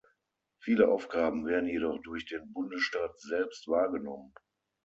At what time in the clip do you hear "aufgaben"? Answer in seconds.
0.87-1.45